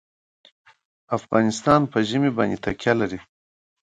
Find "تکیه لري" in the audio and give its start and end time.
2.65-3.19